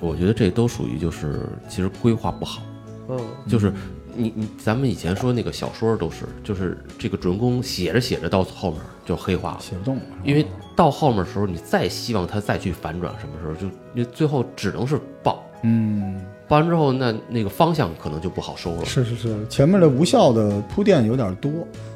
[0.00, 2.62] 我觉得这都属于就是其实规划不好，
[3.08, 3.72] 嗯，就是。
[4.16, 10.02] 你你咱们以前说那个小说都是，就是这个主人公写着写着到后面就黑化了，写不动了。
[10.24, 15.42] 因为到后面的时候，你再希望他再去反转，什么时候就你最后只能是爆。
[15.62, 18.84] 嗯，爆完之后，那那个方向可能就不好收了。
[18.84, 21.50] 是是是，前面的无效的铺垫有点多，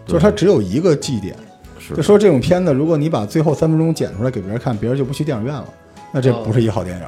[0.07, 1.37] 就是它只有一个祭点。
[1.79, 5.69] 是，就说这种片子，如果你把最后三分钟剪出来给别人看，别人就不去电影院了，
[6.13, 7.07] 那这不是一个好电影。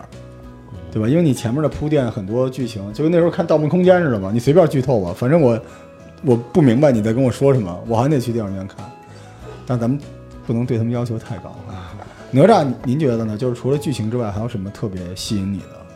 [0.93, 1.09] 对吧？
[1.09, 5.59] 因为你前面的铺垫很多剧情，就跟那时候看《盗梦空间》似的嘛，你随便剧透吧，反正我
[6.23, 8.79] 我不明白你在跟我说什么，我还得去电影院看。
[9.67, 9.99] 但咱们
[10.47, 11.95] 不能对他们要求太高啊。
[12.31, 13.37] 哪吒，您觉得呢？
[13.37, 15.87] 就是除了剧情之外，还有什么特别吸引你的？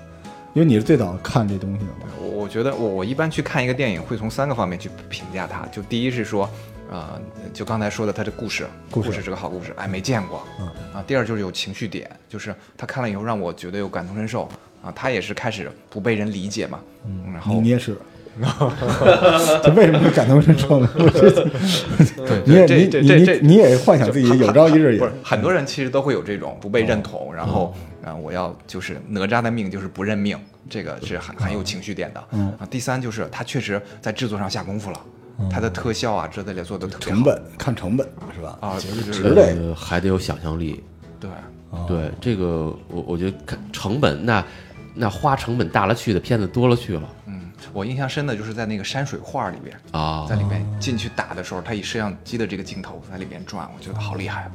[0.55, 2.13] 因为你是最早看这东西的嘛。
[2.33, 5.67] 我觉得我我一般去看一个电影，会从三个方面去评价它。
[5.67, 6.49] 就第一是说，
[6.91, 7.21] 呃，
[7.53, 10.43] 就刚才说的，它的故事，故事是个好故事，哎，没见过。
[10.61, 14.49] 嗯啊，第二就是有情绪点，就是他看了以后让我觉得有感同身受。
[14.87, 17.97] 啊，他也是开始不被人理解嘛，嗯，然后你也是，
[19.65, 20.89] 这为什么会感同身受呢？
[20.97, 30.39] 对，你也你你这这这你你也幻想自己有朝一日也不是很多人其实都会有这种不被认同，然后啊、呃我要就是哪吒的命就是不认命，
[30.71, 32.23] 这个是很很有情绪点的。
[32.31, 35.01] 嗯啊，第三就是他确实在制作上下功夫了，
[35.51, 38.57] 他的特效啊之类的做的特别成本看成本是吧？
[38.61, 40.81] 啊，就是值得呃，还得有想象力。
[41.19, 41.29] 对。
[41.87, 44.43] 对这个，我我觉得看成本，那
[44.97, 54.43] 那花成本大了去的片子多了去了嗯，我印象深的就是在那个山水画里边，啊在里面进去打的时候，他以摄像机的这个镜头在里面转，我觉得好厉害。
[54.43, 54.51] 啊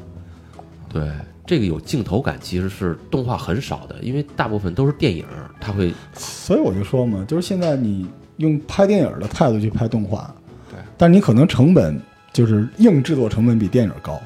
[0.93, 1.09] 对，
[1.45, 5.25] 这个有镜头感其实是动画很少的，因为大部分都是电影，
[5.59, 8.05] 它会所以我就说嘛，就是现在你
[8.37, 10.29] 用拍电影的态度去拍动画，
[10.69, 11.97] 对，但是你可能成本
[12.33, 14.21] 就是硬制作成本比电影高，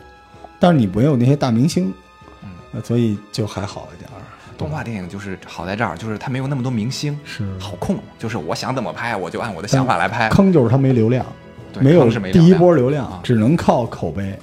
[0.59, 1.93] 但是你没有那些大明星，
[2.41, 4.14] 嗯呃，所以就还好一点儿。
[4.57, 10.29] 动画电影就是好在这儿，就是它没有那么多明星，是好控，就是我想怎么拍，我就按我的想法来拍。
[10.29, 11.25] 坑就是它没流量，
[11.73, 14.37] 对没有坑是没第一波流量啊，只能靠口碑。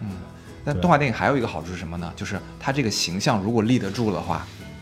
[0.00, 0.08] 嗯
[0.64, 2.12] 但动画电影还有一个好处是什么呢？
[2.14, 4.36] 就是它这个形象如果立得住的话，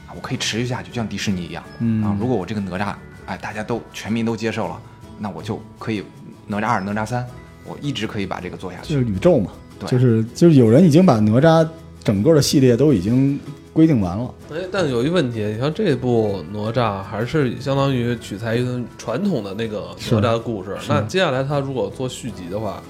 [0.07, 1.63] 啊我可以持续下去，就像迪士尼一样。
[1.79, 2.95] 嗯啊，如果我这个哪吒，
[3.27, 4.81] 哎，大家都全民都接受了，
[5.19, 6.03] 那我就可以
[6.49, 7.25] 哪吒二、哪吒三，
[7.65, 9.07] 我一直可以把这个做下去就是。
[9.07, 11.69] 宇宙嘛，对就是就是有人已经把哪吒
[12.03, 13.39] 整个的系列都已经
[13.77, 14.35] 规定完了。
[14.51, 22.83] 哎，但有一问题，你像这部哪吒还是相当于取材于传统的那个哪吒的故事，那接下来他如果做续集的话，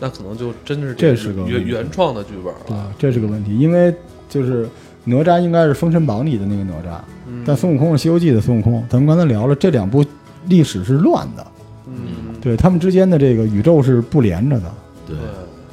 [0.00, 3.94] 那可能就真的是这是个原原创的剧本对了。，这是个问题，因为
[4.28, 4.68] 就是
[5.04, 7.44] 哪吒应该是《封神榜》里的那个哪吒，嗯。
[7.46, 8.84] 但孙悟空是《西游记》的孙悟空。
[8.90, 10.04] 咱们刚才聊了，这两部
[10.48, 11.46] 历史是乱的，
[11.86, 14.74] 嗯，对他们之间的这个宇宙是不连着的，
[15.06, 15.26] 对对，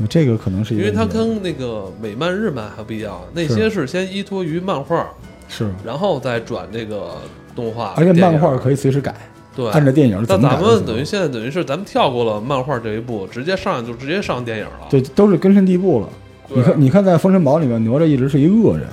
[0.07, 5.07] 这个可能是因为它跟那个美漫、日漫还不一样，那些是先依托于漫画，
[5.47, 7.17] 是，然后再转这个
[7.55, 9.13] 动画，而且漫画可以随时改，
[9.55, 9.69] 对。
[9.69, 14.87] 按照电影怎但咱们等于现在等于是咱们跳过了漫画这一步，直接上就直接上电影了。
[14.89, 16.09] 对，都是根深蒂固了。
[16.53, 18.85] 你看，你看，在《封神榜》里面，哪吒一直是一恶人，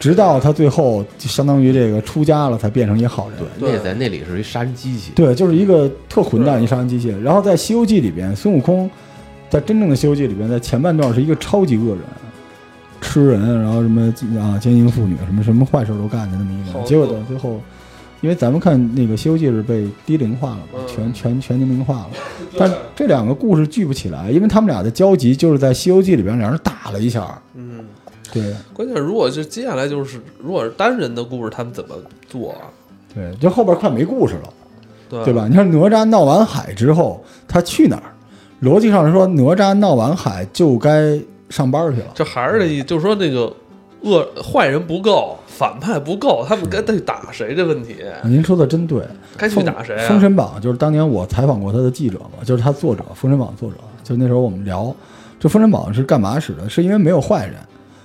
[0.00, 3.38] 直到他最后就相当于这个出家了，才变成一好人。
[3.60, 7.14] 对，那在那里是一杀人机器，对，就是一个特混蛋一杀人机器。
[7.22, 8.90] 然后在《西游记》里边，孙悟空
[9.52, 11.98] 在真正的《西游记》里边，在前半段是一个超级恶人，
[13.02, 14.02] 吃人，然后什么
[14.40, 16.86] 啊奸淫妇女，什么什么坏事都干的那么一个人。
[16.86, 17.60] 结果到最后，
[18.22, 22.10] 因为咱们看那个《西游记》是被低龄化了嘛，嗯全全全年龄化了，
[22.58, 27.38] 但这两个故事聚不起来，因为他们俩的交集就是在《西游记》里边两人打了一下。
[27.54, 27.84] 嗯，
[28.32, 31.94] 对关键如果是接下来就是如果是单人的故事，他们怎么
[32.26, 32.72] 做啊？
[33.14, 34.50] 对，就后边快没故事了。
[35.10, 35.46] 对对吧？
[35.46, 38.11] 你看哪吒闹完海之后，他去哪儿？
[38.62, 41.18] 逻辑上来说，哪吒闹完海就该
[41.50, 42.06] 上班去了。
[42.14, 43.52] 这还是这意，就是说那个
[44.02, 47.96] 恶坏人不够，反派不够，他们该去打谁这问题？
[48.24, 49.02] 您说的真对，
[49.36, 50.08] 该去打谁啊？
[50.08, 53.76] 封神榜就是当年我采访过他的记者嘛，就是他作者，封神榜作者。
[54.04, 54.94] 就那时候我们聊，
[55.40, 56.68] 这封神榜是干嘛使的？
[56.68, 57.56] 是因为没有坏人，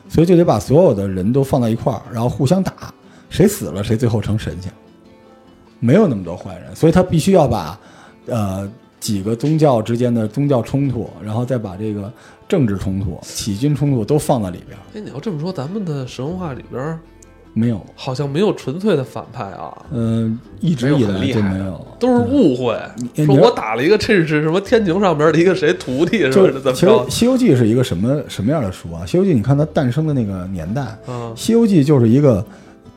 [0.09, 2.73] 所以就得把所有的人都放在一块儿，然后互相打，
[3.29, 4.71] 谁死了谁最后成神仙。
[5.79, 7.79] 没有那么多坏人，所以他必须要把
[8.25, 8.67] 呃
[9.07, 12.11] 几个宗教之间的宗教冲突，然后再把这个
[12.45, 14.83] 政治冲突、起军冲突都放在里边儿。
[14.93, 16.99] 哎，你要这么说，咱们的神话里边儿
[17.53, 21.87] 没有，好像没有纯粹的反派啊，嗯、一直以来就没有。
[21.97, 22.77] 都是误会。
[23.25, 26.59] 说我打了一个这是什么天庭上边的一个谁徒弟是就吧？
[26.61, 29.03] 怎么其实着《西游记》是一个什么什么样的书啊？
[29.09, 32.45] 《西游记》你看它诞生的那个年代，嗯《西游记》就是一个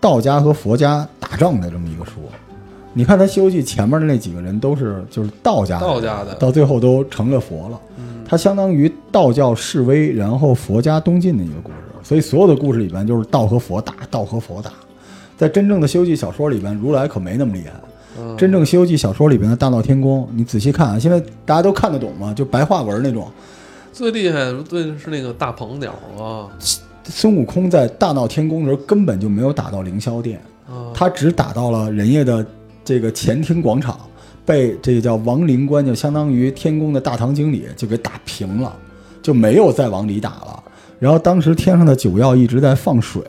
[0.01, 2.13] 道家和佛家打仗的这么一个书。
[2.93, 7.81] 你看他《西游记》前面的那几个人都是就是道家的，道家的到最后都成了佛了。
[7.99, 11.77] 嗯它相当于道教示威，然后佛家东进的一个故事。
[12.03, 14.71] 所以所有的故事里边就是道和佛打，道和佛打。
[15.37, 17.73] 在真正的《西游记》小说里边，如来可没那么厉害。
[18.19, 22.33] 嗯真正《西游记》小说里边的大闹天宫，你仔细看啊，现在大家都看得懂吗？
[22.33, 23.29] 就白话文那种。
[23.93, 26.47] 最厉害最是那个大鹏鸟啊
[27.05, 30.95] 孙悟空在大闹天宫的时候根本就没有打到凌霄殿，啊！
[30.95, 32.47] 他只打到了人家的
[32.91, 33.97] 这个前厅广场，
[34.45, 38.77] 被这个叫王灵官，就相当于天宫的大堂经理就给打平了，
[39.23, 40.61] 就没有再往里打了。
[40.99, 43.23] 然后当时天上的九曜一直在放水，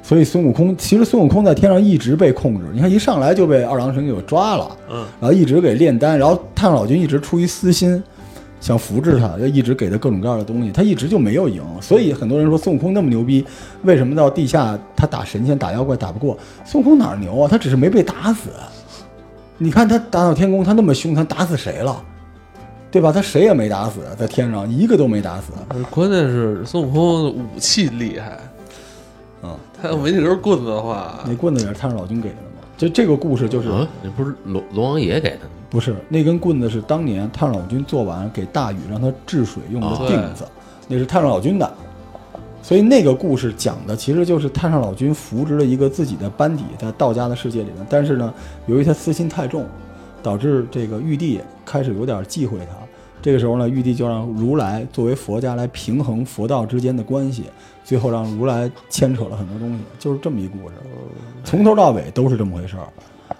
[0.00, 2.66] 所以孙悟空其实孙悟空在天上一直被控制。
[2.72, 8.00] 你看一上来就被二郎神给抓了，嗯，然后一直给炼丹，然后太上老君一直出于私心，
[8.60, 11.62] 想扶持他，要一直给他各种各样的东西，他一直就没有赢。
[11.80, 13.44] 所以很多人说孙悟空那么牛逼，
[13.82, 16.36] 为什么到地下他打神仙打妖怪打不过？
[16.64, 17.48] 孙悟空哪儿牛啊？
[17.48, 18.50] 他只是没被打死。
[19.56, 22.04] 你看他打到天宫，他那么凶，他打死谁了？
[22.90, 23.12] 对吧？
[23.12, 25.52] 他谁也没打死，在天上一个都没打死。
[25.90, 28.38] 关键是孙悟空的武器厉害，
[29.42, 32.62] 嗯，他要没那根棍子的话，那棍子也是太上老君给的嘛。
[32.78, 35.50] 就这个故事就是，啊，那不是龙龙王爷给的吗？
[35.70, 40.46] 不是那根棍子是当年太上老君做完给大禹让他治水用的哦锭子，
[40.88, 41.70] 那是太上老君的。
[42.62, 48.32] 所以那个故事讲的其实就是太上老君扶植了一个自己的班底在道家的世界里面，但是呢，
[48.66, 49.64] 由于他私心太重，
[50.22, 52.76] 导致这个玉帝开始有点忌讳他。
[53.20, 57.44] 这个时候呢，玉帝就让如来作为佛家来平衡佛道之间的关系，
[57.84, 60.74] 最后让如来牵扯了很多东西，就是这么一故事，
[61.44, 62.88] 从头到尾都是这么回事儿。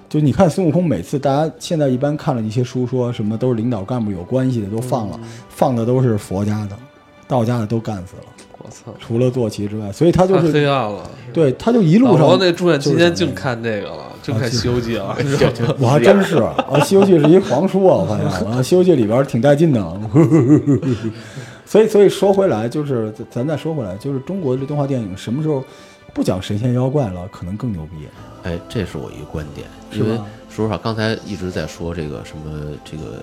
[0.08, 6.76] 就你看孙悟空，每次大家现在一般看了一些书，说什么都是领导干部有关系的都放了，放的都是佛家的，
[7.26, 8.22] 道家的都干死了，
[8.64, 11.02] 我操，除了坐骑之外，所以他就太是黑暗了。
[11.32, 15.74] 对，他就一路老上罗那住院期间净看这个了，净看《西游记》了，你知道吗？
[15.78, 20.00] 我还真是啊，《西游记》是一黄书啊，我发现啊，《西游记》里边挺带劲的。
[21.66, 25.62] 所以，所以说回来，就是咱咱再说回来，就是中国的这动画电影什么时候
[26.18, 28.08] 不讲神仙妖怪了，可能更牛逼。
[28.42, 30.16] 哎，这是我一个观点，因为
[30.50, 33.22] 说实话，刚才一直在说这个什么这个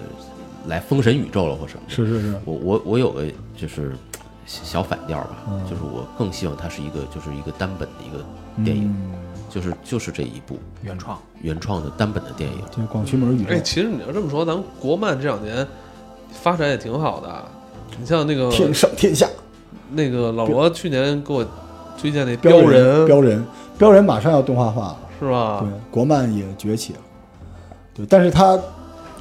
[0.67, 3.97] 来封神宇宙了或什么的，是是是，我我我有个就是
[4.45, 5.61] 小小反调吧，嗯。
[5.69, 8.23] 就是我更希望它是一个就是一个单本的一个
[8.63, 9.11] 电影，嗯。
[9.49, 12.59] 就是就是这一部原创，原创的单本的电影。
[12.73, 13.49] 对广渠门宇宙。
[13.49, 15.67] 哎，，其实你要这么说，咱们国漫这两年
[16.31, 17.45] 发展也挺好的。
[17.99, 19.27] 你像那个天上天下，
[19.91, 21.45] 那个老罗去年给我
[21.97, 23.45] 推荐那标人，标人，
[23.77, 26.99] 标人马上要动画化了，是吧对？，国漫也崛起了，
[27.93, 28.57] 对，但是它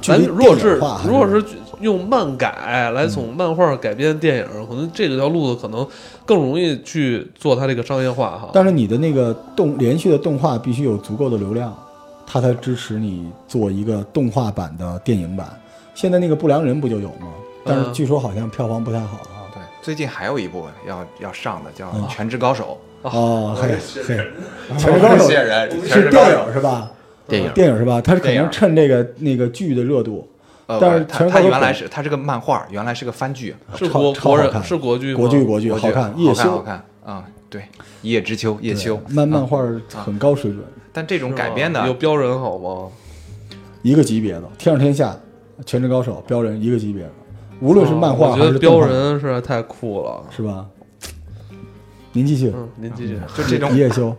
[0.01, 1.43] 距离咱如果是电影化如果是
[1.81, 5.85] 用漫改来从漫画改编电影，可能这个条路子可能
[6.25, 8.49] 更容易去做它这个商业化哈。
[8.53, 11.75] 但是你的那个动连续的动画必须有足够的流量，
[12.25, 15.47] 它才支持你做一个动画版的电影版。
[15.93, 17.27] 现在那个不良人不就有吗？
[17.65, 19.34] 但是嗯据说好像票房不太好啊。
[19.85, 22.81] 对，最近还有一部要要上的叫啊《全职高手。
[23.03, 23.69] 哦，嘿
[24.03, 24.17] 嘿，
[24.79, 25.29] 全职高手。
[25.29, 26.91] 是电影是吧？
[27.27, 27.51] 电影。
[27.53, 28.01] 电影是吧？
[28.01, 28.41] 他是可电影。
[28.41, 30.27] 能趁这个那个剧的热度，》，
[30.73, 34.63] 呃，但是不它它原来是高手是个漫画，原来是个番剧，是超国国人超好看。
[34.63, 35.15] 是国剧？
[35.15, 36.43] 国剧国剧好看，好叶修。
[36.43, 36.85] 看好看。
[37.05, 37.63] 啊，对，
[38.01, 38.99] 一叶知秋，叶秋。
[39.09, 39.59] 漫漫啊画
[40.03, 41.85] 很高水准，但这种改编的。
[41.85, 42.89] 有标人好吗？
[43.83, 45.11] 一个级别的《天上天下》
[45.63, 47.11] 《全职高手》标人一个级别的，
[47.61, 50.23] 无论是漫画哦我还觉得标是动画，人实在太酷了。
[50.29, 50.65] 是吧？
[52.11, 53.19] 您继续，嗯，您继续。
[53.35, 54.09] 就这种一叶修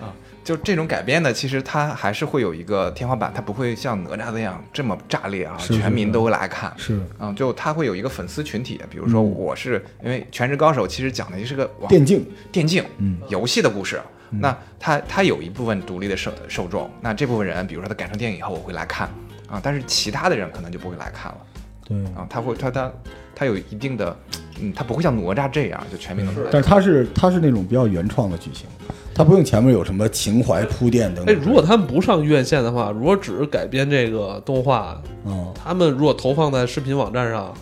[0.00, 0.10] 啊。
[0.42, 6.70] 就这种改编的，其实它还是会有一个天花板，它不会像哪吒那样这么炸裂啊，是是全民都会来看。
[6.76, 14.00] 是嗯，就它会有一个粉丝群体，比如说嗯我是、因为《全职高手》其实讲的就是个网电竞，电竞嗯游戏的故事。
[14.30, 19.08] 那它它有一部分独立的受受众，那这部分人，比如说他改成电影以后，我会来看
[19.54, 21.38] 啊，但是其他的人可能就不会来看了
[21.86, 22.92] 对，啊，他会他他
[23.34, 24.16] 他有一定的，
[24.60, 26.50] 嗯，他不会像哪吒这样就全民都来看。
[26.52, 28.66] 但是他是他是那种比较原创的剧情，
[29.14, 31.42] 他不用前面有什么情怀铺垫等哎，等。
[31.44, 37.52] 如果他们不上院线的话，如果只是改编这个动画，嗯，他们如果投放在视频网站上，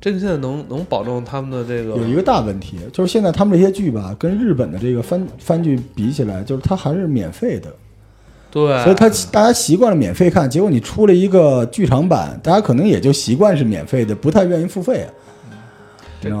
[0.00, 7.72] 这个现在能能保证他们的这个有一个大问题，就是现在他们这些剧吧，跟日本的这个番番剧比起来，就是它还是免费的，
[8.56, 15.12] 对，所以他大家习惯了免费看，结果你出了一个剧场版，大家可能也就习惯是免费的，不太愿意付费啊。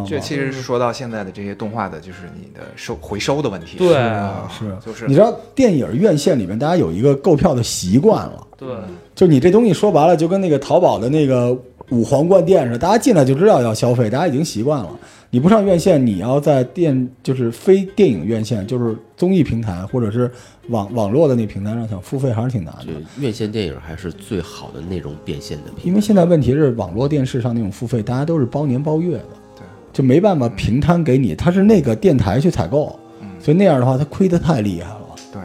[0.08, 3.76] 这其实是说到现在的这些动画的，就是你的收回收的问题。
[3.76, 8.46] 对啊，是，就是你知道电影院线里面大家有一个购票的习惯了。
[8.56, 8.66] 对
[9.14, 11.54] 就你这东西说白了，就跟那个淘宝的那个
[11.90, 14.88] 五皇冠店似的，大家进来就知道要消费，大家已经习惯了。
[15.30, 20.30] 你不上院线，你要在电就是非电影院线，就是综艺平台或者是
[20.68, 22.92] 网网络的那平台上想付费还是挺难的。
[23.18, 25.82] 院线电影还是最好的内容变现的平台。
[25.84, 35.00] 因为现在问题是网络电视上那种付费，大家都是包年包月的，对，就没办法平摊给你，他是那个电台去采购，嗯所以那样的话，他亏得太厉害了。
[35.32, 35.42] 对，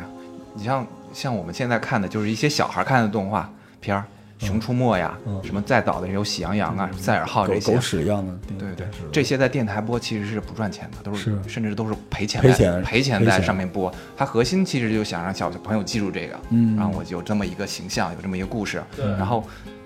[0.54, 4.02] 你像像我们现在看的，就是一些小孩看的动画片儿，
[4.42, 13.94] 《熊出没》呀，嗯什么再早的有《喜羊羊》啊，什么赛尔号这些狗狗，屎一样的，对对，这些在电台播其实是不赚钱的，都是是甚至都是赔钱在赔钱赔钱在上面播。
[14.18, 19.44] 它核心其实就想让小朋友记住这个，嗯然后我有这么一个形象，有这么一个故事，对然后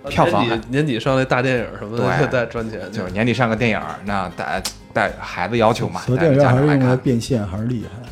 [0.10, 6.97] 票房年底年底上那大电影什么的对再赚钱，就是年底上个电影，那带带孩子要求嘛，电影院还是用来家长来看。
[6.99, 8.10] 变现，还是厉害。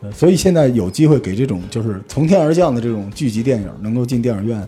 [0.00, 4.66] 对，所以现在有机会给这种就是从天而降的这种剧集电影能够进电影院，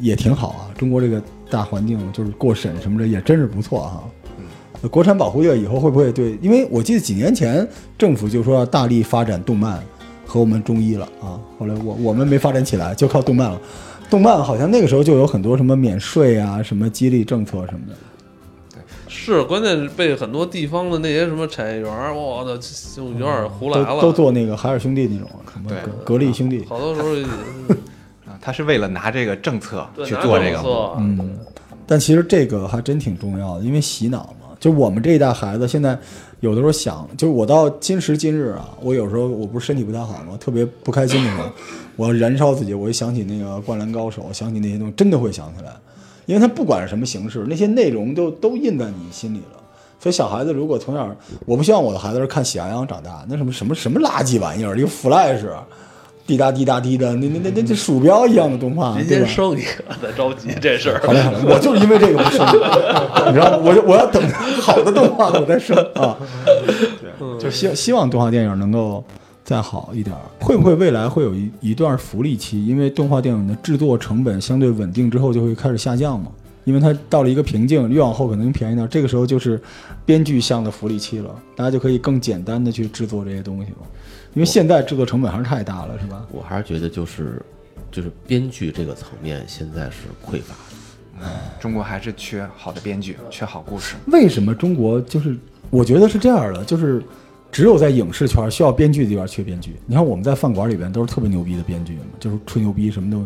[0.00, 0.70] 也挺好啊。
[0.76, 4.04] 中国这个大环境就是过审什么的也真是不错哈、
[4.82, 6.38] 呃国产保护月以后会不会对？
[6.42, 7.66] 因为我记得几年前
[7.96, 9.82] 政府就说要大力发展动漫
[10.26, 13.58] 和我们中医了啊，后来我我们没发展起来，就靠动漫了。
[14.10, 17.94] 动漫好像那个时候就有很多什么免税啊、什么激励政策什么的。
[19.08, 24.02] 是，关键是被很多地方的那些什么产业园，我的就有点胡来了。
[24.02, 25.30] 都做那个海尔兄弟那种，
[25.66, 26.62] 对，格力兄弟。
[26.68, 27.38] 好多时候啊，
[28.44, 30.58] 他是为了拿这个政策去做这个。
[30.98, 31.38] 嗯，
[31.86, 34.54] 但其实这个还真挺重要的，因为洗脑嘛。
[34.60, 35.98] 就我们这一代孩子，现在
[36.40, 40.36] 有的时候想，就是我到今时今日啊，我有时候我不是身体不太好吗？
[40.38, 41.50] 特别不开心的时候，
[41.96, 45.72] 我要燃烧自己，我一想起那个《灌篮高手》，想起那些东西，真的会想起来。
[46.26, 49.60] 因为他不管是什么形式，那些内容都都印在你心里了。
[50.00, 51.14] 所以小孩子如果从小，
[51.44, 55.46] 我不希望我的孩子是看《喜羊羊》长大，那什么什么什么垃圾玩意儿，一个 Flash，
[56.26, 61.00] 滴答滴答滴的，那那那那这鼠标一样的动画，您先生一个，再着急这事儿。
[61.06, 62.46] 好嘞好嘞，我就是因为这个不生，
[63.28, 64.22] 你知道吗，我就我要等
[64.60, 66.16] 好的动画我再生 啊。
[66.64, 69.04] 对就希希望动画电影能够。
[69.44, 72.66] 再好一点，会不会未来会有一一段福利期？
[72.66, 76.28] 因为动画电影的制作成本相对稳定之后，就会开始下降嘛。
[76.64, 78.88] 因为它到了一个瓶颈，越往后可能便宜点。
[78.88, 79.60] 这个时候就是
[80.06, 83.76] 编剧向的福利期了，大家就可以更简单的去制作这些东西了。
[84.34, 86.22] 因为现在制作成本还是太大了，是吧？
[86.30, 87.40] 我还是觉得就是
[87.90, 90.54] 就是编剧这个层面现在是匮乏，
[91.20, 91.26] 嗯，
[91.58, 93.94] 中国还是缺好的编剧，缺好故事。
[94.06, 95.36] 为什么中国就是？
[95.70, 97.02] 我觉得是这样的，就是。
[97.52, 99.76] 只有在影视圈需要编剧的地方缺编剧。
[99.86, 103.24] 你看我们在饭馆里边都是特别牛逼的编剧，就是吹牛逼什么都。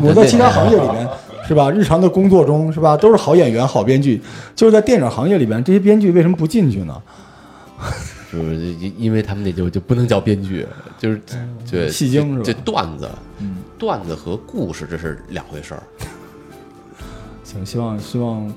[0.00, 1.08] 我在其他行业里边
[1.44, 1.68] 是吧？
[1.68, 2.96] 日常的工作中是吧？
[2.96, 4.22] 都是好演员、好编剧。
[4.54, 7.02] 就是在电影行业里边，这些编剧为什么不进去呢？
[8.42, 10.66] 是因因为他们那就就不能叫编剧，
[10.98, 11.20] 就是
[11.70, 12.42] 对戏精是吧？
[12.44, 13.08] 这段子，
[13.78, 15.82] 段子和故事这是两回事儿。
[17.44, 18.52] 行，希望希望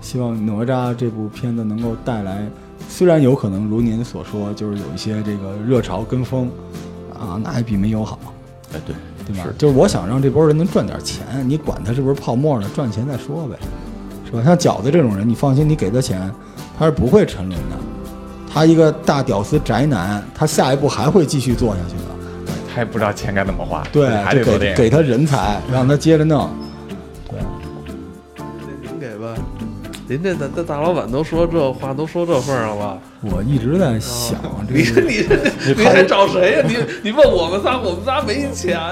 [0.00, 2.46] 希望哪吒这部片子能够带来。
[2.88, 6.50] 虽然有可能如您所说，就是有一些这个热潮跟风，
[7.14, 8.18] 啊，那也比没有好。
[8.74, 8.94] 哎，对，
[9.26, 9.48] 对吧？
[9.56, 12.68] 就是我想让这波人能赚点钱，你管他是不是泡沫呢？
[12.74, 13.56] 赚钱再说呗，
[14.26, 14.42] 是吧？
[14.42, 16.30] 像饺子这种人，你放心，你给他钱，
[16.78, 17.76] 他是不会沉沦的。
[18.52, 22.02] 他一个大屌丝宅男，他下一步还会继续做下去的。
[22.74, 26.50] 他也不知道钱该怎么花，对，还得给给他人才，让他接着弄。
[27.30, 27.38] 对，
[28.82, 29.34] 您给吧。
[30.06, 32.98] 您这大大大老板都说这话，都说这份上了。
[33.22, 34.38] 我一直在想，
[34.68, 35.26] 你你
[35.74, 36.66] 你还找谁呀？
[36.68, 38.90] 你你问我们仨，我们仨没钱呀。